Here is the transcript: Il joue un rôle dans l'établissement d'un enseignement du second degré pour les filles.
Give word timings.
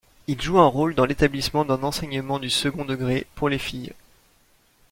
Il 0.25 0.41
joue 0.41 0.57
un 0.59 0.65
rôle 0.65 0.95
dans 0.95 1.05
l'établissement 1.05 1.63
d'un 1.63 1.83
enseignement 1.83 2.39
du 2.39 2.49
second 2.49 2.85
degré 2.85 3.27
pour 3.35 3.49
les 3.49 3.59
filles. 3.59 3.93